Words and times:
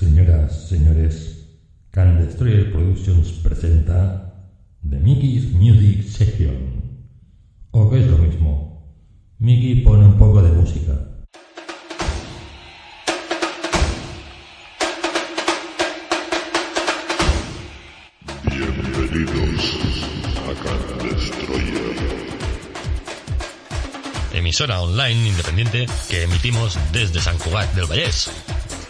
Señoras, 0.00 0.66
señores, 0.66 1.46
Can 1.90 2.24
Destroyer 2.24 2.72
Productions 2.72 3.32
presenta 3.42 4.32
The 4.88 4.96
Mickey's 4.98 5.52
Music 5.52 6.04
Session. 6.04 6.56
O 7.72 7.90
que 7.90 8.00
es 8.00 8.06
lo 8.06 8.16
mismo, 8.16 8.96
Mickey 9.40 9.82
pone 9.84 10.06
un 10.06 10.16
poco 10.16 10.40
de 10.40 10.52
música. 10.52 10.92
Bienvenidos 18.44 20.08
a 20.48 20.54
Can 20.64 21.10
Destroyer. 21.10 22.30
emisora 24.32 24.80
online 24.80 25.28
independiente 25.28 25.84
que 26.08 26.22
emitimos 26.22 26.78
desde 26.90 27.20
San 27.20 27.36
Cugat 27.36 27.74
del 27.74 27.84
Vallés. 27.84 28.30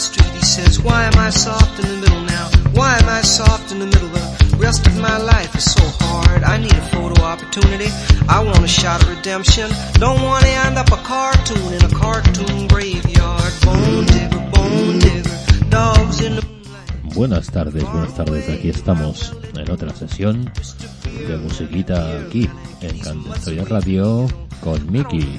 Street, 0.00 0.32
he 0.32 0.40
says, 0.42 0.80
Why 0.80 1.04
am 1.04 1.18
I 1.18 1.30
soft 1.30 1.78
in 1.80 1.86
the 1.92 1.96
middle 2.02 2.22
now? 2.22 2.46
Why 2.72 2.96
am 2.98 3.08
I 3.08 3.20
soft 3.20 3.70
in 3.72 3.78
the 3.78 3.86
middle? 3.86 4.08
The 4.08 4.56
rest 4.56 4.86
of 4.86 4.96
my 4.98 5.18
life 5.18 5.54
is 5.54 5.72
so 5.72 5.84
hard. 6.00 6.42
I 6.42 6.56
need 6.58 6.72
a 6.72 6.86
photo 6.92 7.22
opportunity. 7.22 7.90
I 8.28 8.42
want 8.42 8.64
a 8.64 8.68
shot 8.68 9.02
of 9.02 9.08
redemption. 9.16 9.70
Don't 9.94 10.22
want 10.22 10.44
to 10.44 10.52
end 10.66 10.78
up 10.78 10.90
a 10.90 11.00
cartoon 11.04 11.72
in 11.76 11.82
a 11.84 11.92
cartoon 11.92 12.68
graveyard. 12.68 13.52
Bone 13.64 14.06
digger, 14.06 14.44
bone 14.54 14.98
digger, 14.98 15.70
dogs 15.70 16.20
in 16.20 16.36
the. 16.36 16.44
Buenas 17.14 17.50
tardes, 17.50 17.84
buenas 17.92 18.14
tardes. 18.14 18.48
Aquí 18.48 18.70
estamos 18.70 19.34
en 19.54 19.70
otra 19.70 19.94
sesión 19.94 20.50
de 21.28 21.36
musiquita 21.36 22.20
aquí 22.20 22.48
en 22.80 22.98
Candestoya 23.00 23.64
Radio 23.64 24.28
con 24.60 24.90
Mickey. 24.90 25.38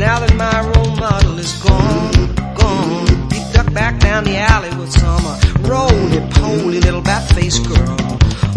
now 0.00 0.18
that 0.18 0.34
my 0.34 0.60
role 0.72 0.96
model 0.96 1.38
is 1.38 1.52
gone, 1.62 2.34
gone? 2.54 3.06
He 3.30 3.40
ducked 3.52 3.74
back 3.74 4.00
down 4.00 4.24
the 4.24 4.38
alley 4.38 4.74
with 4.78 4.90
some 4.90 5.26
uh, 5.26 5.38
roly-poly 5.60 6.80
little 6.80 7.02
bat-faced 7.02 7.68
girl. 7.68 7.98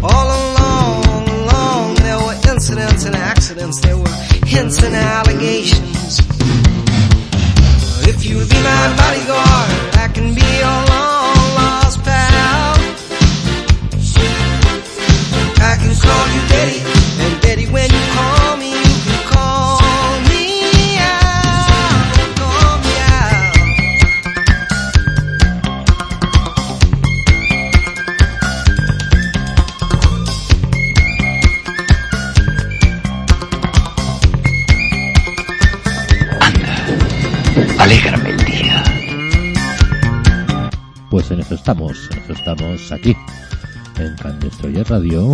All 0.02 0.28
along, 0.40 1.28
along, 1.28 1.96
there 1.96 2.18
were 2.18 2.38
incidents 2.50 3.04
and 3.04 3.16
accidents, 3.16 3.82
there 3.82 3.98
were 3.98 4.16
hints 4.46 4.82
and 4.82 4.96
allegations. 4.96 5.93
Aquí 42.92 43.16
en 43.98 44.16
Candestoya 44.16 44.84
Radio. 44.84 45.34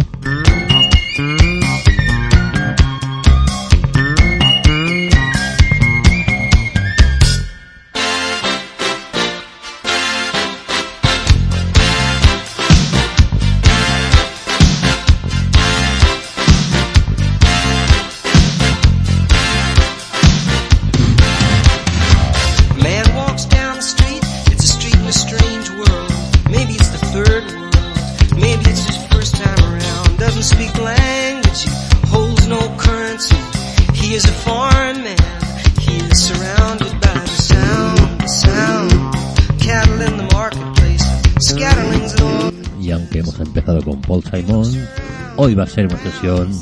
Ser 45.70 45.86
una 45.86 45.98
sesión 46.02 46.60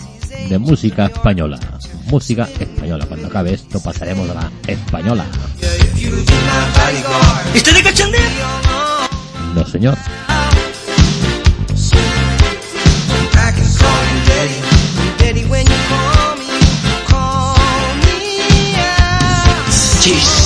de 0.50 0.58
música 0.60 1.06
española. 1.06 1.60
Música 2.06 2.48
española. 2.60 3.06
Cuando 3.08 3.28
acabe 3.28 3.54
esto 3.54 3.80
pasaremos 3.80 4.30
a 4.30 4.34
la 4.34 4.52
española. 4.68 5.26
¿Estoy 7.54 7.74
de 7.74 7.84
cachondeo? 7.84 8.22
No 9.56 9.66
señor. 9.66 9.98
I 20.10 20.37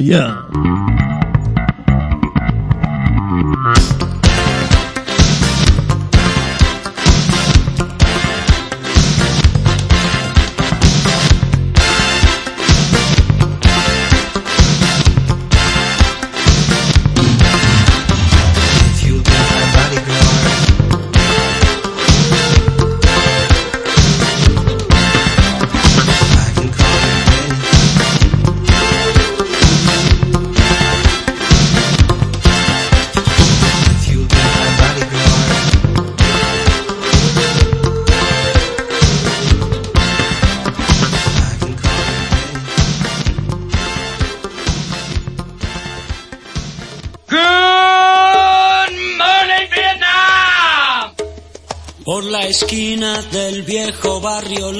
yeah. 0.00 0.77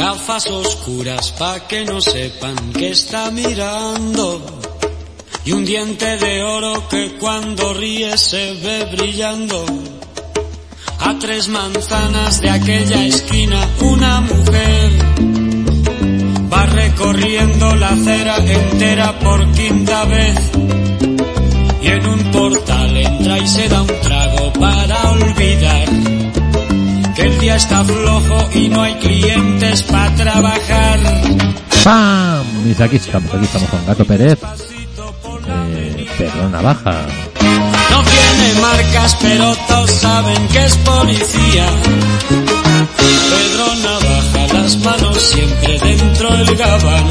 Gafas 0.00 0.46
oscuras 0.46 1.30
pa 1.38 1.60
que 1.68 1.84
no 1.84 2.00
sepan 2.00 2.56
que 2.72 2.88
está 2.88 3.30
mirando. 3.30 4.40
Y 5.44 5.52
un 5.52 5.66
diente 5.66 6.16
de 6.16 6.42
oro 6.42 6.88
que 6.88 7.18
cuando 7.20 7.74
ríe 7.74 8.16
se 8.16 8.54
ve 8.54 8.88
brillando. 8.96 9.62
A 11.00 11.18
tres 11.18 11.48
manzanas 11.48 12.40
de 12.40 12.48
aquella 12.48 13.04
esquina 13.04 13.60
una 13.82 14.22
mujer 14.22 14.90
va 16.50 16.64
recorriendo 16.64 17.74
la 17.74 17.90
acera 17.90 18.36
entera 18.38 19.18
por 19.18 19.52
quinta 19.52 20.06
vez. 20.06 20.38
Y 21.82 21.88
en 21.88 22.06
un 22.06 22.22
portal 22.30 22.96
entra 22.96 23.38
y 23.38 23.46
se 23.46 23.68
da 23.68 23.82
un 23.82 24.00
trago 24.00 24.50
para 24.54 25.10
olvidar 25.10 26.19
que 27.20 27.26
el 27.26 27.38
día 27.38 27.56
está 27.56 27.84
flojo 27.84 28.48
y 28.54 28.68
no 28.68 28.82
hay 28.82 28.94
clientes 28.94 29.82
para 29.84 30.14
trabajar. 30.14 30.98
¡Pam! 31.84 32.64
Dice 32.64 32.84
aquí 32.84 32.96
estamos, 32.96 33.34
aquí 33.34 33.44
estamos 33.44 33.68
con 33.68 33.86
Gato 33.86 34.04
Pérez. 34.04 34.38
Eh, 35.48 36.06
Pedro 36.18 36.48
Navaja. 36.48 37.06
No 37.90 38.02
tiene 38.02 38.60
marcas, 38.60 39.16
pero 39.20 39.54
todos 39.68 39.90
saben 39.90 40.48
que 40.48 40.64
es 40.64 40.76
policía. 40.76 41.66
Pedro 42.96 43.66
Navaja, 43.82 44.54
las 44.54 44.76
manos 44.78 45.22
siempre 45.22 45.78
dentro 45.78 46.36
del 46.36 46.56
gabán. 46.56 47.04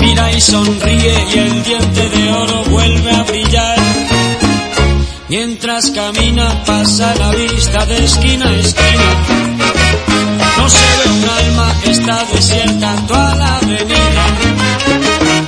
Mira 0.00 0.32
y 0.32 0.40
sonríe 0.40 1.26
y 1.34 1.38
el 1.38 1.62
diente 1.62 2.08
de 2.08 2.13
Camina 5.92 6.64
pasa 6.64 7.14
la 7.16 7.30
vista 7.30 7.84
de 7.86 8.04
esquina 8.04 8.48
a 8.48 8.54
esquina. 8.54 9.08
No 10.56 10.68
se 10.68 10.78
ve 10.78 11.10
un 11.12 11.24
alma, 11.28 11.72
está 11.84 12.24
desierta 12.32 12.96
toda 13.06 13.34
la 13.34 13.56
avenida. 13.58 14.24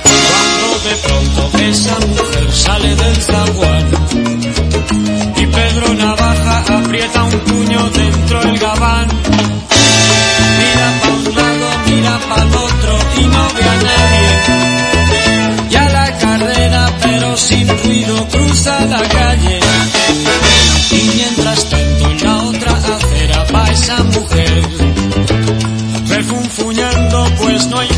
Cuando 0.05 0.69
de 0.88 0.97
pronto 1.05 1.59
esa 1.59 1.99
mujer 2.06 2.53
sale 2.53 2.94
del 2.94 3.17
zaguán 3.17 3.87
y 5.37 5.47
Pedro 5.47 5.94
Navaja 5.94 6.79
aprieta 6.79 7.23
un 7.25 7.38
puño 7.41 7.91
dentro 7.91 8.41
del 8.43 8.59
gabán. 8.59 9.09
Mira 10.59 10.88
pa' 11.00 11.09
un 11.09 11.25
lado, 11.35 11.69
mira 11.87 12.19
pa' 12.29 12.47
otro 12.67 12.99
y 13.17 13.25
no 13.27 13.49
ve 13.55 13.62
a 13.62 13.77
nadie. 13.88 14.33
Y 15.71 15.77
a 15.77 15.88
la 15.88 16.19
carrera 16.19 16.93
pero 17.03 17.37
sin 17.37 17.69
ruido 17.69 18.29
cruza 18.29 18.81
la 18.87 19.00
calle. 19.00 19.25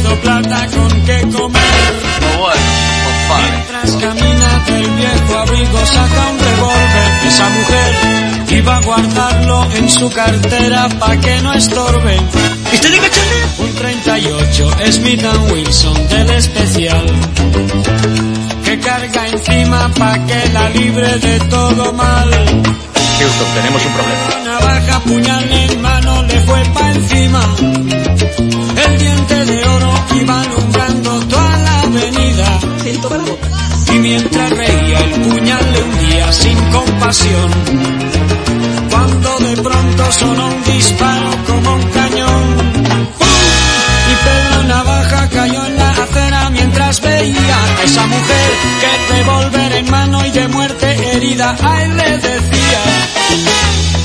Hizo 0.09 0.21
plata 0.21 0.67
con 0.67 1.01
qué 1.03 1.21
comer. 1.37 1.61
Mientras 3.29 3.91
camina 4.03 4.65
del 4.67 4.91
viejo 4.91 5.39
abrigo 5.39 5.87
saca 5.87 6.29
un 6.31 6.39
revólver 6.39 7.27
esa 7.27 7.49
mujer 7.51 7.95
iba 8.51 8.77
a 8.77 8.81
guardarlo 8.81 9.67
en 9.75 9.91
su 9.91 10.11
cartera 10.11 10.89
pa' 10.99 11.17
que 11.17 11.41
no 11.43 11.53
estorbe. 11.53 12.17
Un 13.59 13.75
38 13.75 14.71
Smith 14.93 15.25
Wilson 15.53 16.09
del 16.09 16.31
especial 16.31 17.07
que 18.65 18.79
carga 18.81 19.29
encima 19.29 19.91
pa' 19.95 20.27
que 20.27 20.49
la 20.53 20.71
libre 20.71 21.19
de 21.19 21.41
todo 21.51 21.93
mal. 21.93 22.31
Houston, 22.31 23.49
tenemos 23.55 23.85
un 23.85 23.93
problema. 23.93 24.45
Navaja, 24.45 25.01
puñal 25.01 25.53
en 25.53 25.83
le 26.29 26.41
fue 26.41 26.61
pa' 26.75 26.91
encima. 26.91 27.43
El 28.85 28.99
diente 28.99 29.45
de 29.45 29.65
oro 29.69 29.93
iba 30.21 30.41
alumbrando 30.41 31.21
toda 31.27 31.57
la 31.59 31.81
avenida. 31.83 32.61
Y 33.95 33.99
mientras 33.99 34.51
reía, 34.51 34.99
el 35.01 35.13
puñal 35.23 35.73
le 35.73 35.83
hundía 35.83 36.33
sin 36.33 36.59
compasión. 36.71 37.51
Cuando 38.91 39.39
de 39.39 39.63
pronto 39.63 40.13
sonó 40.13 40.47
un 40.47 40.65
disparo 40.65 41.31
como 41.47 41.75
un 41.75 41.83
cañón. 41.91 42.45
¡Pum! 43.19 43.29
Y 44.13 44.15
Pedro 44.27 44.63
Navaja 44.65 45.29
cayó 45.31 45.67
en 45.67 45.77
la 45.77 45.91
acera 45.91 46.51
mientras 46.51 47.01
veía 47.01 47.59
a 47.79 47.85
esa 47.85 48.07
mujer 48.07 48.51
que 48.81 49.15
revólver 49.15 49.73
en 49.73 49.91
mano 49.91 50.27
y 50.27 50.31
de 50.31 50.49
muerte 50.49 50.87
herida 51.13 51.57
a 51.63 51.85
él 51.85 51.97
le 51.97 52.19
decía. 52.19 53.88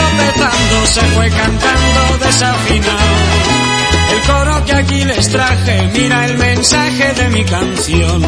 Tropezando 0.00 0.86
se 0.86 1.00
fue 1.14 1.30
cantando 1.30 2.24
desafinado. 2.24 3.16
El 4.12 4.20
coro 4.22 4.64
que 4.64 4.72
aquí 4.74 5.04
les 5.04 5.28
traje, 5.28 5.90
mira 5.94 6.24
el 6.26 6.38
mensaje 6.38 7.12
de 7.14 7.28
mi 7.28 7.44
canción. 7.44 8.22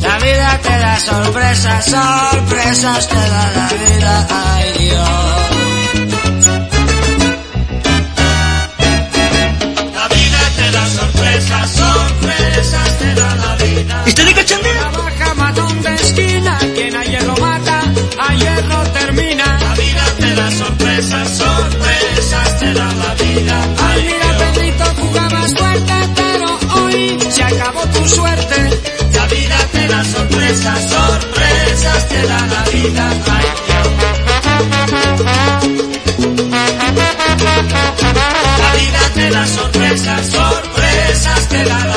La 0.00 0.18
vida 0.18 0.60
te 0.62 0.78
da 0.78 0.98
sorpresas, 1.00 1.84
sorpresas 1.86 3.08
te 3.08 3.14
da 3.14 3.52
la 3.56 3.68
vida, 3.68 4.26
ay 4.30 4.72
Dios. 4.78 5.54
La 9.94 10.08
vida 10.08 10.40
te 10.56 10.70
da 10.70 10.88
sorpresas, 10.88 11.70
sorpresas 11.70 12.98
te 12.98 13.14
da 13.14 13.34
la 13.36 13.56
vida. 13.56 14.02
¿Estoy 14.06 14.24
de 14.24 14.34
cachondeo? 14.34 14.90
Trabaja 14.92 15.34
matón 15.34 15.82
de 15.82 15.94
esquina, 15.94 16.58
sorpresas, 20.58 21.28
sorpresas 21.38 22.58
te 22.60 22.72
da 22.74 22.92
la 22.94 23.14
vida. 23.14 23.56
Ay, 23.88 24.02
mira, 24.04 24.38
Pedrito, 24.38 24.84
jugabas 25.00 25.54
fuerte, 25.54 25.94
pero 26.14 26.58
hoy 26.82 27.18
se 27.30 27.42
acabó 27.42 27.80
tu 27.94 28.08
suerte. 28.08 28.80
La 29.14 29.26
vida 29.26 29.56
te 29.72 29.88
da 29.88 30.04
sorpresas, 30.04 30.90
sorpresas 30.90 32.08
te 32.08 32.26
da 32.26 32.46
la 32.46 32.62
vida. 32.70 33.10
Ay, 33.36 33.46
La 38.58 38.74
vida 38.80 39.00
te 39.14 39.30
da 39.30 39.46
sorpresas, 39.46 40.26
sorpresas 40.30 41.48
te 41.48 41.64
da 41.64 41.78
la 41.86 41.93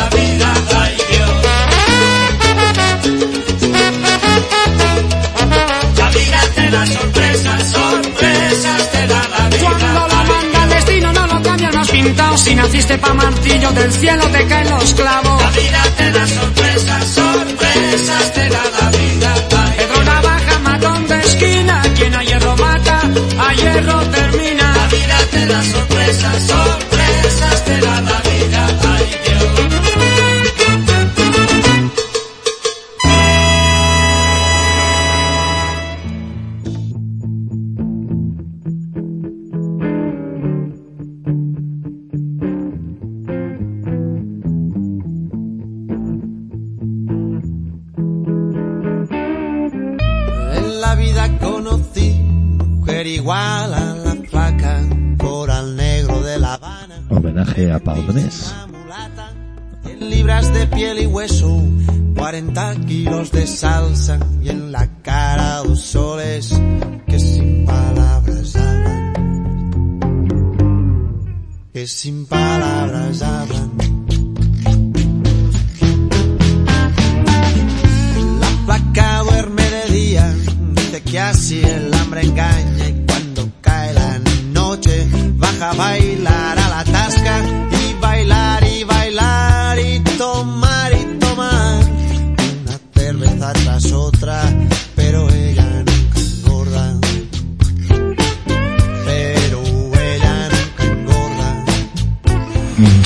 Si 12.38 12.56
naciste 12.56 12.98
pa' 12.98 13.14
martillo, 13.14 13.72
del 13.72 13.92
cielo 13.92 14.26
te 14.28 14.46
caen 14.48 14.70
los 14.70 14.94
clavos. 14.94 15.42
La 15.42 15.52
vida 15.52 15.84
te 15.98 16.12
da 16.12 16.28
sorpresas, 16.28 17.08
sorpresas 17.08 18.34
te 18.34 18.50
da 18.50 18.64
la 18.80 18.90
vida. 18.98 19.34
Pedro 19.78 20.04
Navaja, 20.04 20.60
matón 20.60 21.08
de 21.08 21.20
esquina, 21.20 21.82
quien 21.96 22.16
a 22.16 22.24
hierro 22.24 22.56
mata, 22.58 23.02
a 23.40 23.54
hierro 23.54 24.00
termina. 24.18 24.76
La 24.76 24.88
vida 24.88 25.18
te 25.32 25.46
da 25.46 25.64
sorpresas, 25.64 26.44
sorpresas 26.44 26.87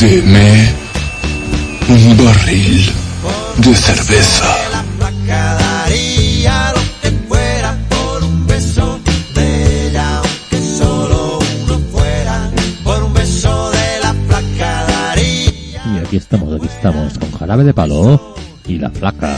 Deme 0.02 0.68
un 1.88 2.18
barril 2.18 2.92
de 3.58 3.76
cerveza. 3.76 4.46
Y 15.86 15.98
aquí 16.00 16.18
estamos, 16.18 16.56
aquí 16.56 16.66
estamos 16.66 17.20
con 17.20 17.32
jarabe 17.34 17.64
de 17.64 17.74
palo 17.76 18.36
y 18.66 18.80
la 18.80 18.90
flaca. 18.90 19.38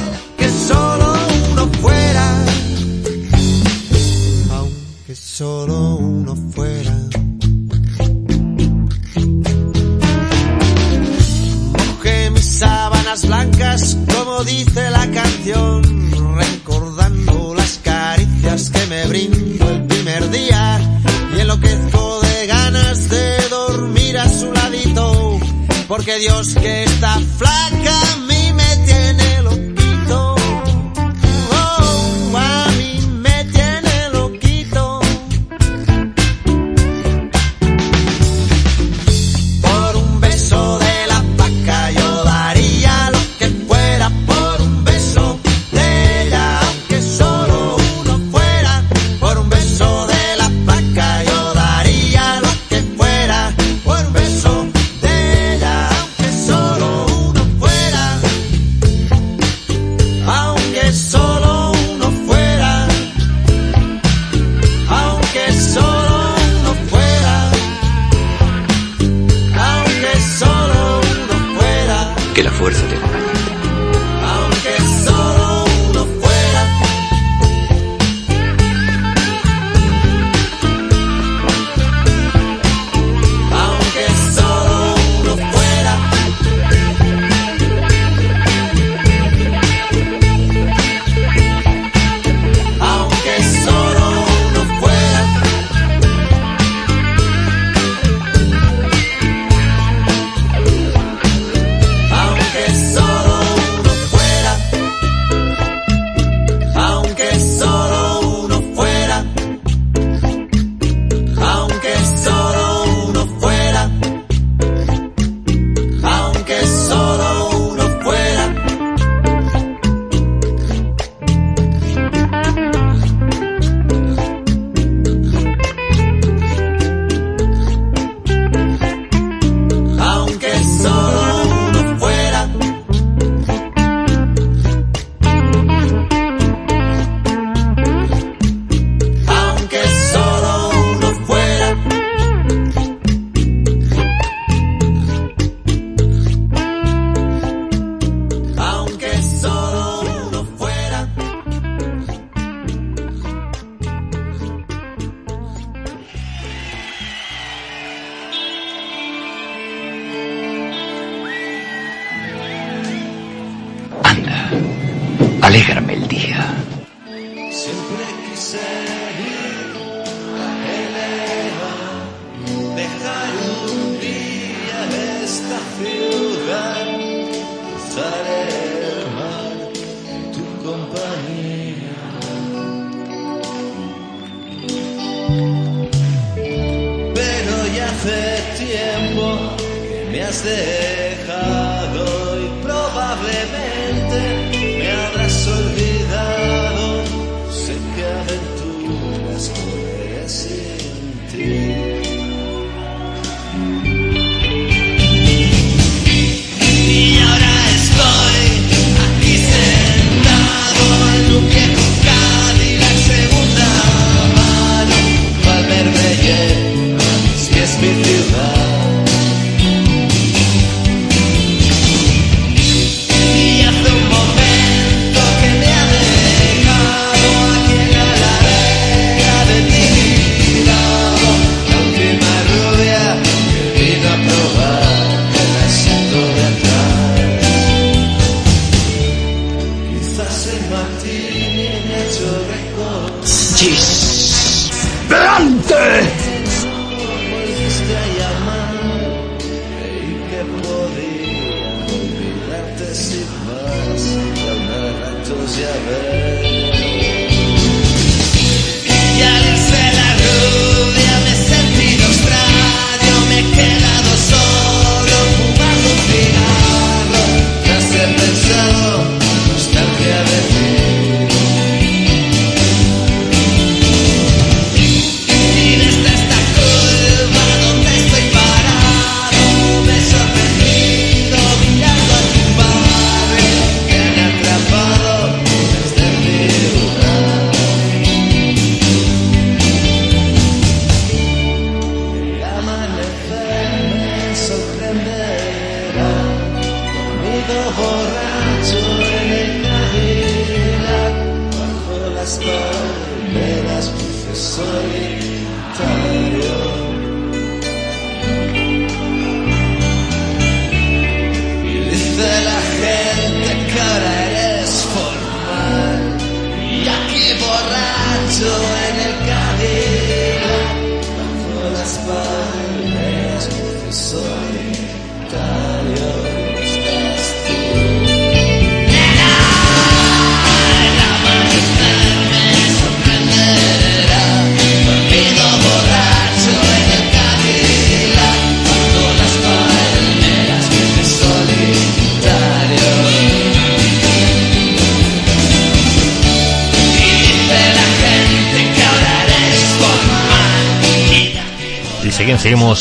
Say! 245.73 246.12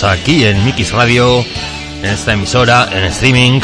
aquí 0.04 0.44
en 0.44 0.64
Mix 0.64 0.92
Radio, 0.92 1.44
en 2.02 2.06
esta 2.06 2.32
emisora, 2.32 2.88
en 2.92 3.04
streaming, 3.04 3.60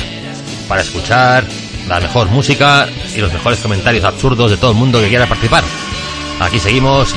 para 0.68 0.83
escuchar 0.83 1.44
la 1.88 2.01
mejor 2.01 2.29
música 2.29 2.87
y 3.14 3.20
los 3.20 3.33
mejores 3.33 3.61
comentarios 3.61 4.05
absurdos 4.05 4.51
de 4.51 4.57
todo 4.57 4.72
el 4.72 4.77
mundo 4.77 5.01
que 5.01 5.09
quiera 5.09 5.27
participar. 5.27 5.64
Aquí 6.40 6.59
seguimos 6.61 7.14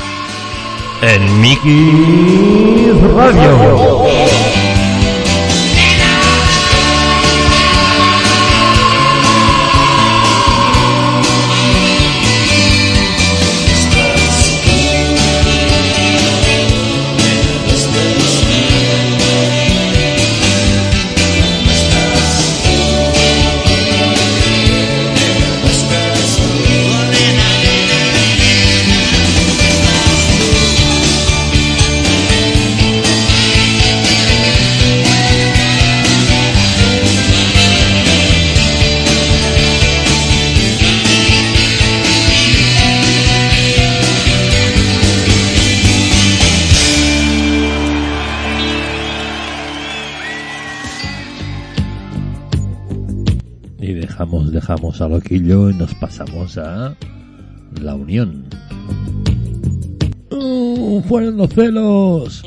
en 1.02 1.40
Mix 1.40 1.60
Radio. 3.14 4.01
Loquillo 55.12 55.68
y 55.68 55.74
nos 55.74 55.94
pasamos 55.96 56.56
a 56.56 56.96
La 57.82 57.94
Unión. 57.94 58.46
¡Oh, 60.30 61.02
¡Fueron 61.06 61.36
los 61.36 61.50
celos! 61.50 62.42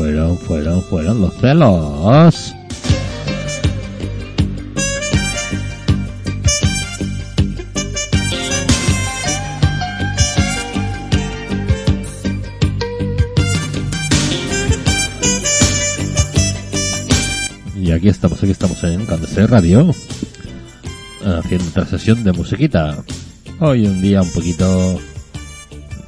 fueron, 0.00 0.38
fueron, 0.38 0.82
fueron 0.82 1.20
los 1.20 1.34
celos. 1.34 2.54
Y 17.76 17.92
aquí 17.92 18.08
estamos, 18.08 18.42
aquí 18.42 18.52
estamos 18.52 18.82
en 18.84 19.04
Candecer 19.04 19.50
Radio, 19.50 19.94
haciendo 21.26 21.68
otra 21.68 21.84
sesión 21.84 22.24
de 22.24 22.32
musiquita. 22.32 23.04
Hoy 23.58 23.86
un 23.86 24.00
día 24.00 24.22
un 24.22 24.30
poquito 24.30 24.98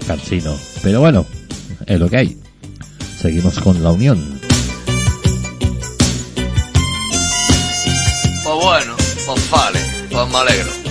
cansino, 0.07 0.57
pero 0.83 1.01
bueno, 1.01 1.27
es 1.85 2.01
lo 2.01 2.09
que 2.09 2.17
hay. 2.17 2.42
Seguimos 3.23 3.61
con 3.61 3.81
la 3.85 3.93
unión. 3.93 4.41
Pues 8.43 8.57
bueno, 8.61 8.97
pues 9.25 9.51
vale, 9.51 9.79
pues 10.11 10.29
me 10.29 10.39
alegro. 10.39 10.82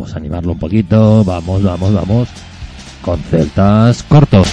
vamos 0.00 0.14
a 0.14 0.18
animarlo 0.18 0.52
un 0.52 0.58
poquito, 0.58 1.22
vamos, 1.24 1.62
vamos, 1.62 1.92
vamos, 1.92 2.28
con 3.02 3.20
celtas 3.20 4.02
cortos. 4.04 4.48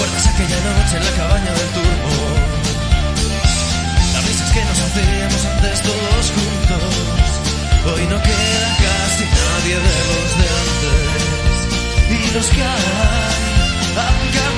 ¿Recuerdas 0.00 0.26
aquella 0.28 0.60
noche 0.60 0.96
en 0.96 1.04
la 1.04 1.10
cabaña 1.10 1.52
del 1.52 1.68
turbo? 1.76 2.08
Las 4.14 4.26
veces 4.26 4.50
que 4.50 4.64
nos 4.64 4.80
hacíamos 4.80 5.44
antes 5.44 5.82
todos 5.82 6.32
juntos. 6.36 7.28
Hoy 7.84 8.06
no 8.06 8.22
queda 8.22 8.76
casi 8.80 9.24
nadie 9.24 9.76
de 9.76 9.94
los 10.08 10.30
de 10.40 10.46
antes. 10.62 11.60
Y 12.08 12.34
los 12.34 12.46
que 12.48 12.62
han 12.62 12.78
cambiado. 13.94 14.49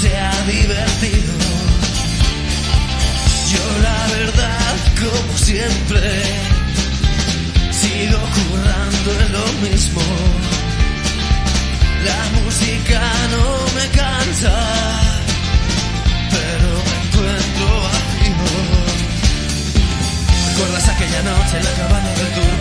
sea 0.00 0.32
divertido. 0.46 1.32
Yo 3.52 3.64
la 3.82 4.06
verdad, 4.16 4.76
como 4.98 5.36
siempre, 5.36 6.22
sigo 7.70 8.18
currando 8.18 9.08
en 9.20 9.32
lo 9.32 9.46
mismo. 9.68 10.00
La 12.06 12.20
música 12.40 13.00
no 13.30 13.44
me 13.74 13.86
cansa, 13.88 14.56
pero 16.30 16.68
me 16.88 16.94
encuentro 17.04 17.66
vacío. 17.82 18.48
¿Recuerdas 20.48 20.88
aquella 20.88 21.22
noche 21.24 21.54
en 21.58 21.64
la 21.64 21.72
cabana 21.72 22.08
del 22.08 22.30
turno? 22.32 22.57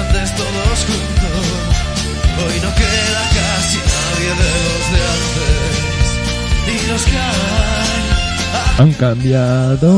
antes 0.00 0.34
todos 0.36 0.78
juntos. 0.88 1.44
Hoy 2.42 2.56
no 2.62 2.70
queda 2.74 3.22
casi 3.38 3.78
nadie 3.92 4.30
de 4.40 4.50
los 4.64 4.84
de 4.92 5.00
antes. 5.14 6.06
Y 6.66 6.90
los 6.90 7.02
que 7.04 7.18
han, 7.18 8.80
han 8.80 8.92
cambiado, 8.94 9.90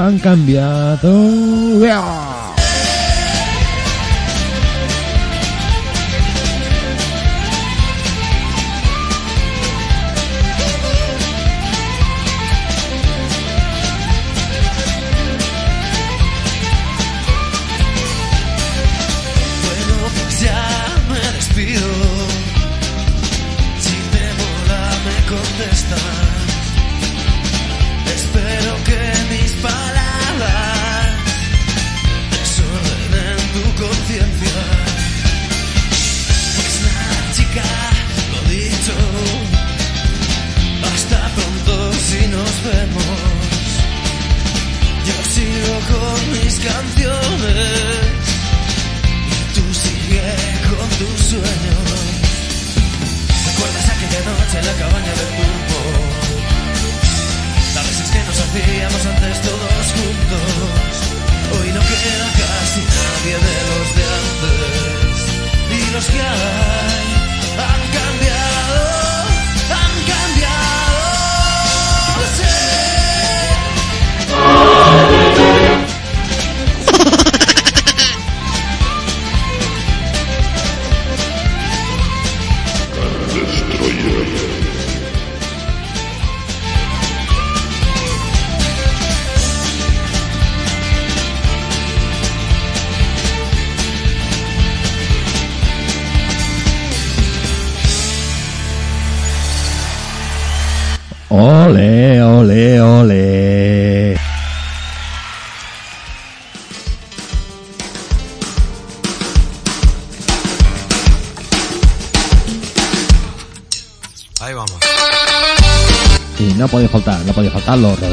han 0.00 0.18
cambiado. 0.18 1.10
¡Bia! 1.80 2.43
strange. 51.42 51.73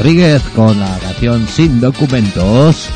Rodríguez 0.02 0.42
con 0.56 0.80
la 0.80 0.98
canción 0.98 1.48
Sin 1.48 1.80
Documentos. 1.80 2.91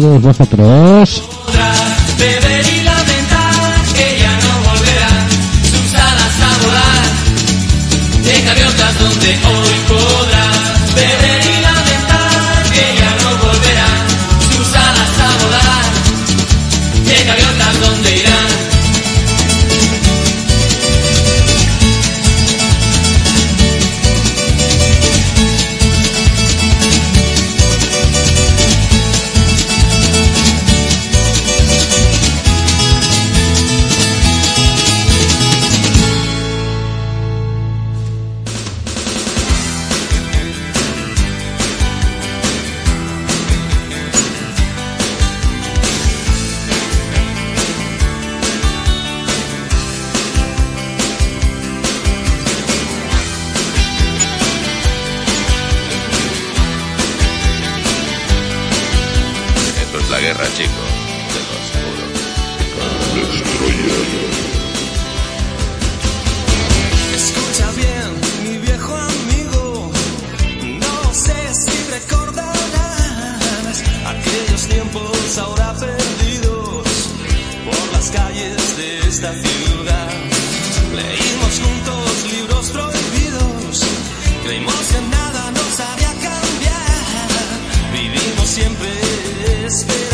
Todos 0.00 0.22
vosotros. 0.22 1.43
desperado. 89.74 90.13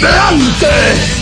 delante. 0.00 1.20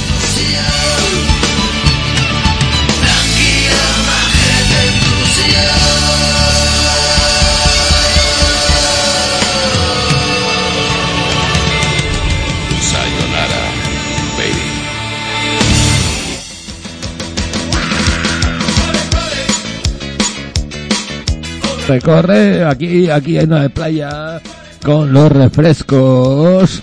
recorre 21.89 22.67
aquí 22.67 23.09
aquí 23.09 23.39
hay 23.39 23.45
una 23.47 23.67
playa 23.71 24.43
con 24.85 25.11
los 25.11 25.33
refrescos 25.33 26.83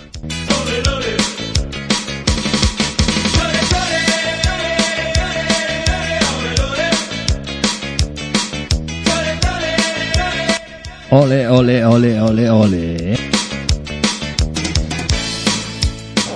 Ole, 11.10 11.48
ole, 11.48 11.86
ole, 11.86 12.20
ole, 12.20 12.50
ole. 12.50 13.16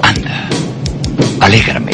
Anda, 0.02 0.48
alégrame. 1.40 1.89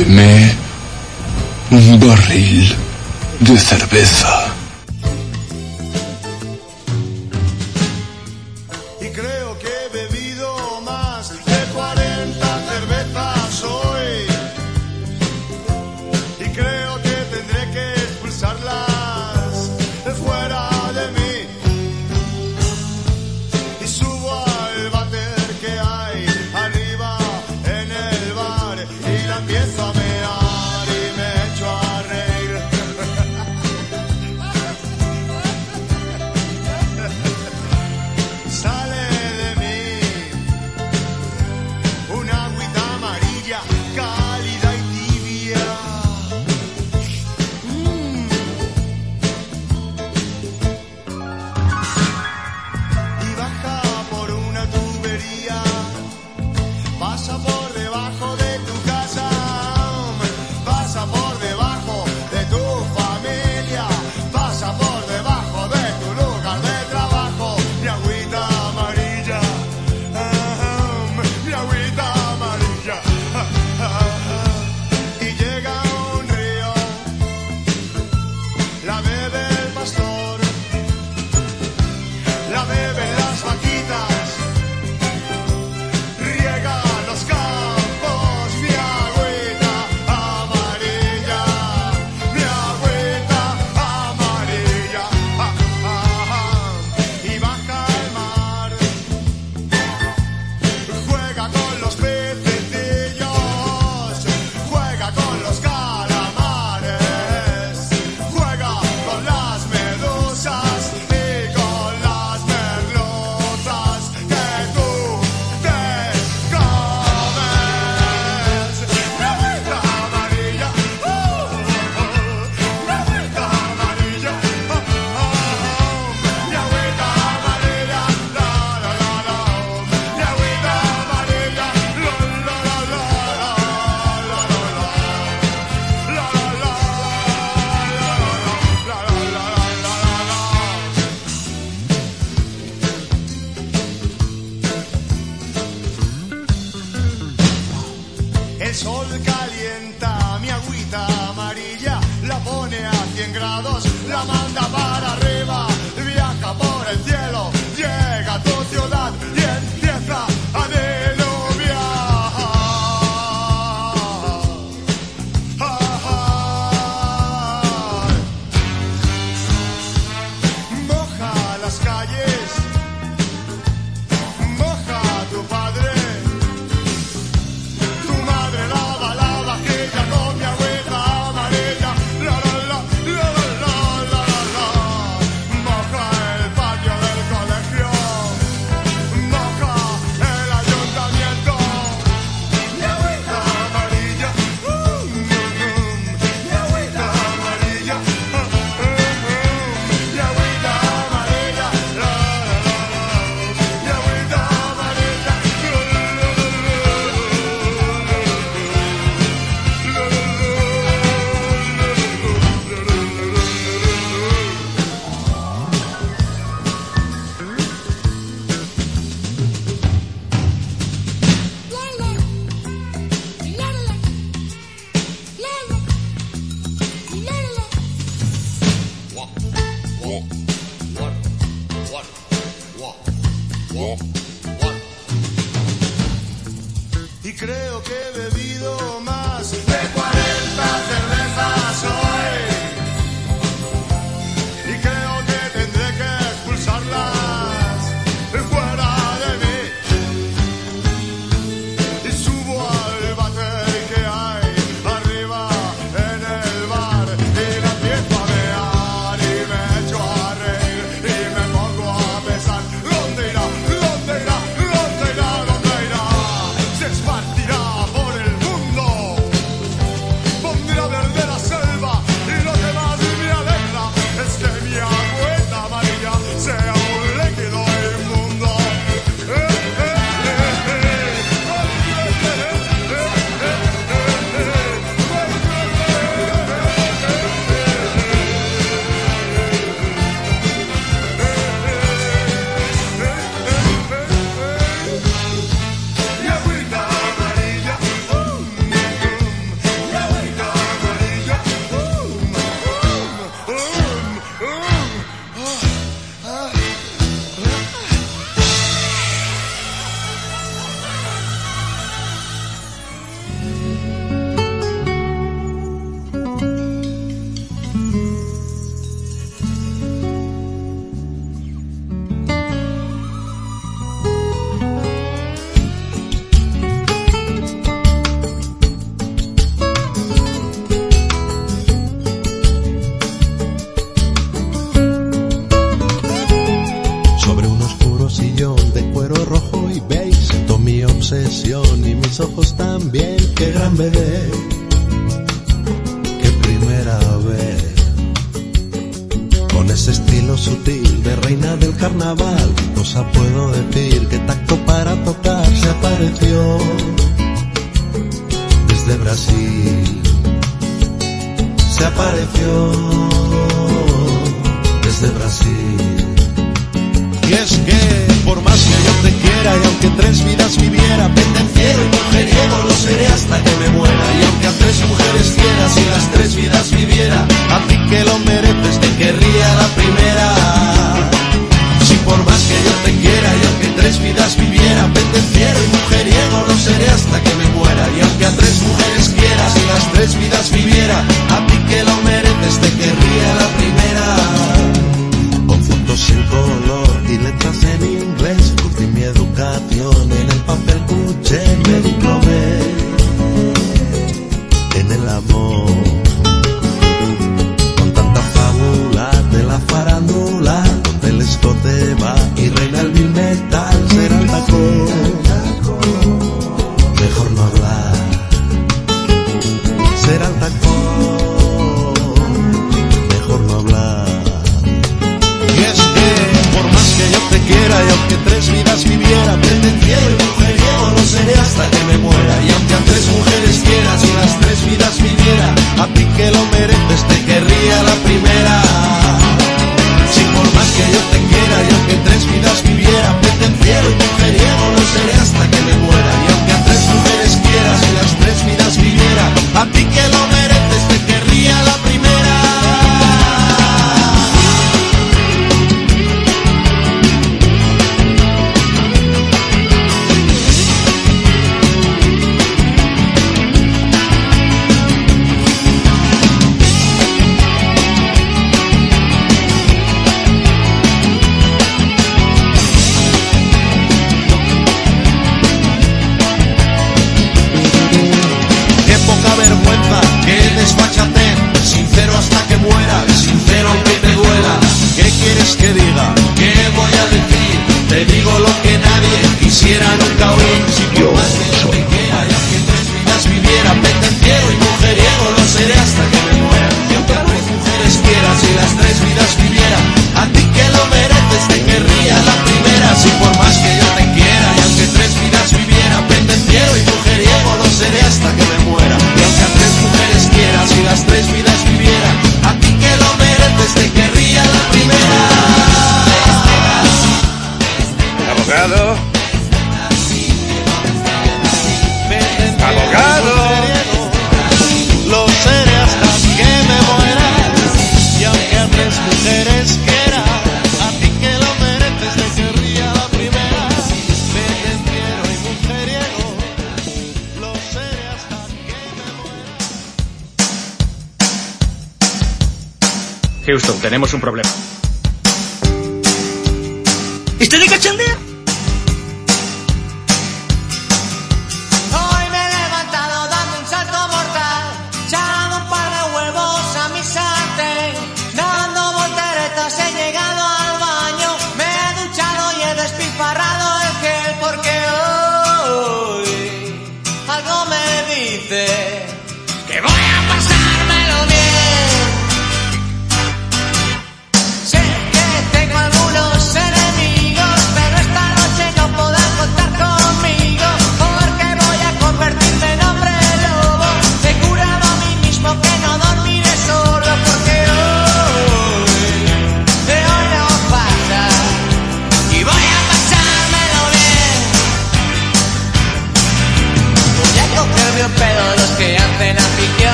Deme 0.00 0.49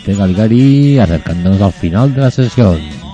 Maite 0.00 0.14
Galgari 0.14 0.98
acercándonos 0.98 1.60
al 1.60 1.72
final 1.72 2.14
de 2.14 2.20
la 2.22 2.30
sesión. 2.30 3.09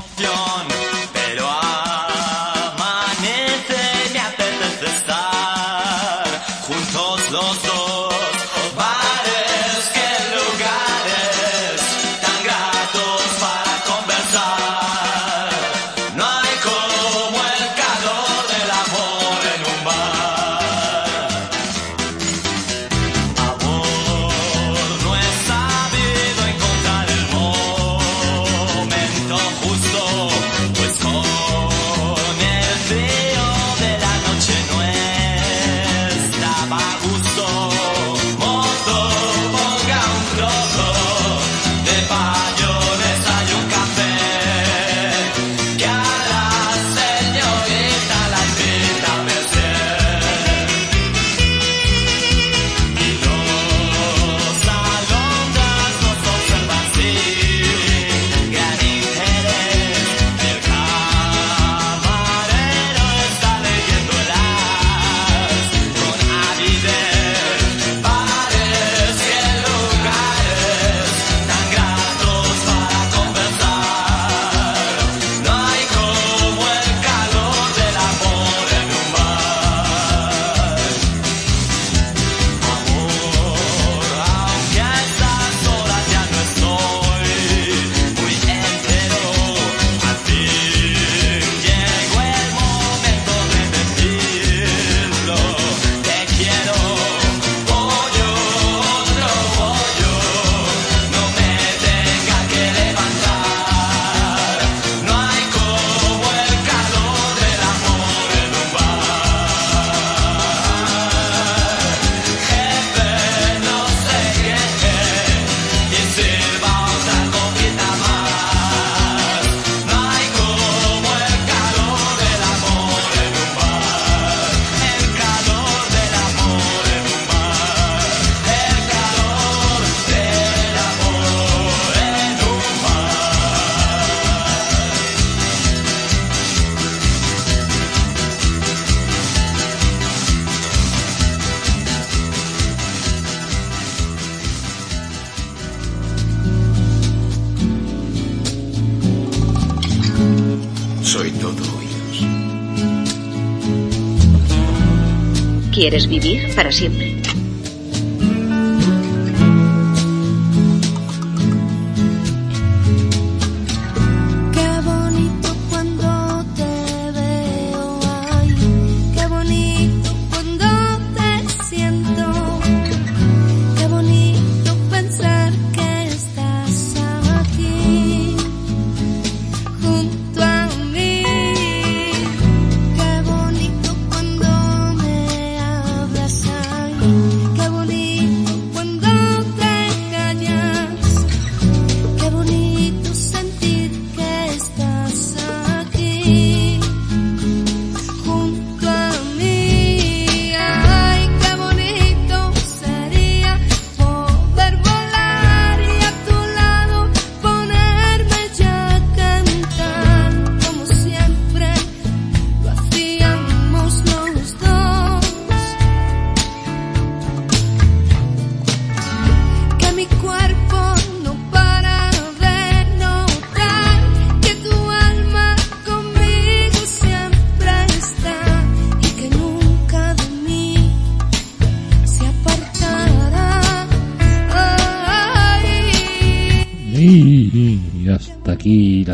¿Quieres 155.87 156.09
vivir 156.09 156.53
para 156.57 156.73
siempre? 156.73 157.16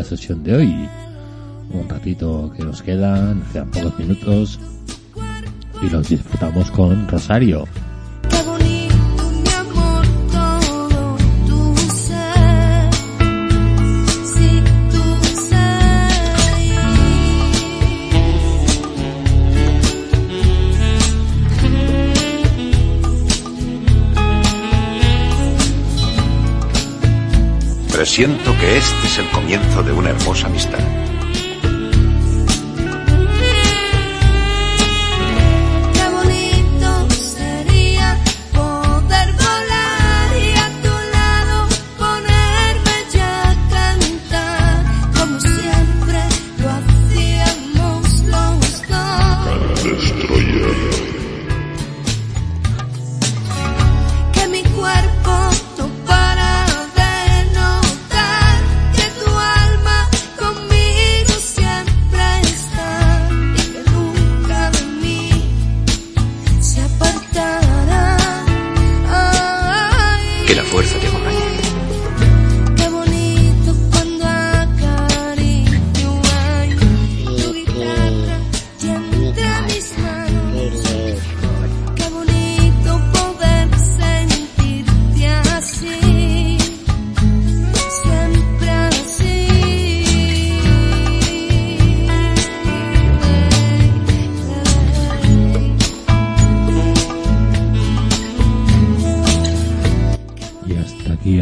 Sesión 0.03 0.43
de 0.43 0.55
hoy. 0.55 0.89
Un 1.71 1.89
ratito 1.89 2.51
que 2.55 2.63
nos 2.63 2.81
queda, 2.81 3.33
nos 3.33 3.47
quedan 3.49 3.71
pocos 3.71 3.97
minutos. 3.99 4.59
Y 5.81 5.89
los 5.89 6.07
disfrutamos 6.07 6.71
con 6.71 7.07
Rosario. 7.07 7.65
Presiento 28.03 28.53
que 28.59 28.77
este 28.77 29.07
es 29.07 29.17
el 29.17 29.29
comienzo 29.29 29.81
de 29.81 29.93
una 29.93 30.09
hermosa 30.09 30.47
amistad. 30.47 31.02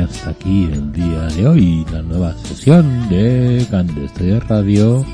Hasta 0.01 0.31
aquí, 0.31 0.65
el 0.71 0.91
día 0.91 1.23
de 1.35 1.47
hoy, 1.47 1.85
la 1.91 2.01
nueva 2.01 2.35
sesión 2.37 3.09
de 3.09 3.65
Candestre 3.69 4.39
Radio 4.41 5.05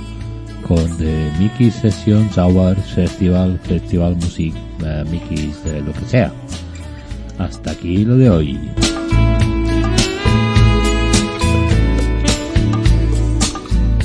con 0.68 0.98
The 0.98 1.32
Mickey 1.40 1.72
Sessions 1.72 2.38
Hours 2.38 2.82
Festival, 2.94 3.60
Festival 3.64 4.16
Music, 4.16 4.54
eh, 4.84 5.04
de 5.66 5.82
lo 5.82 5.94
que 5.94 6.06
sea. 6.06 6.32
Hasta 7.38 7.72
aquí 7.72 8.06
lo 8.06 8.18
de 8.18 8.30
hoy. 8.30 8.60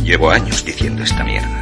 Llevo 0.04 0.30
años 0.30 0.64
diciendo 0.64 1.02
esta 1.02 1.24
mierda. 1.24 1.61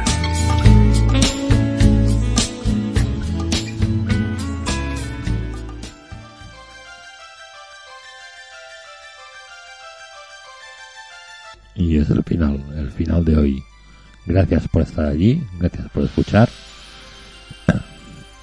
Es 12.01 12.09
el 12.09 12.23
final, 12.23 12.63
el 12.75 12.91
final 12.91 13.23
de 13.25 13.37
hoy. 13.37 13.63
Gracias 14.25 14.67
por 14.67 14.83
estar 14.83 15.05
allí, 15.05 15.43
gracias 15.59 15.89
por 15.89 16.03
escuchar. 16.03 16.49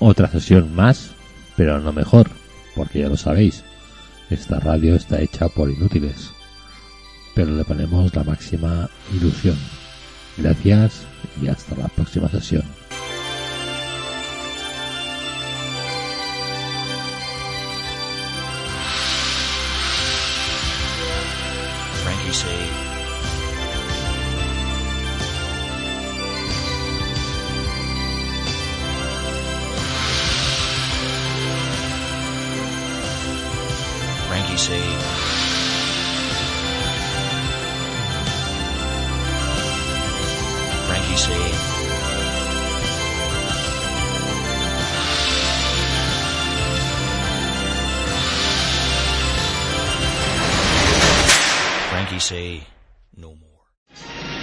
Otra 0.00 0.28
sesión 0.28 0.74
más, 0.74 1.10
pero 1.56 1.78
no 1.80 1.92
mejor, 1.92 2.30
porque 2.74 3.00
ya 3.00 3.08
lo 3.08 3.16
sabéis, 3.16 3.64
esta 4.30 4.60
radio 4.60 4.94
está 4.94 5.20
hecha 5.20 5.48
por 5.48 5.70
inútiles, 5.70 6.30
pero 7.34 7.50
le 7.50 7.64
ponemos 7.64 8.14
la 8.14 8.24
máxima 8.24 8.88
ilusión. 9.12 9.56
Gracias 10.36 11.02
y 11.42 11.48
hasta 11.48 11.74
la 11.76 11.88
próxima 11.88 12.28
sesión. 12.28 12.62
Frankie 22.04 22.87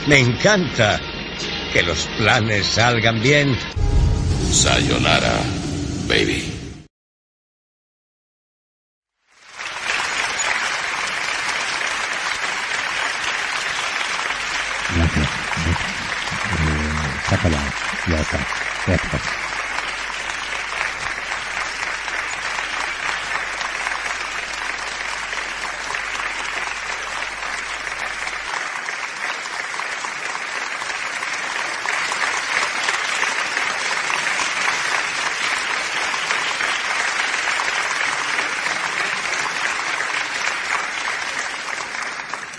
Me 0.08 0.20
encanta 0.20 1.02
que 1.74 1.82
los 1.82 2.06
planes 2.18 2.68
salgan 2.68 3.22
bien. 3.22 3.58
Sayonara, 4.52 5.34
baby. 6.08 6.52
Gracias. 14.96 15.26
Eh. 15.26 15.76
Ya 18.08 18.22
está. 18.22 18.48
Gracias. 18.86 19.55